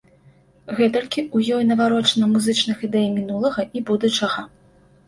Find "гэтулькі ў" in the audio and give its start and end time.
0.79-1.57